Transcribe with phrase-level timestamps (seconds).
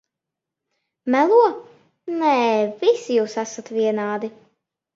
[1.07, 1.41] -Melo!
[2.23, 2.33] Nē,
[2.81, 4.35] visi jūs esat vienādi.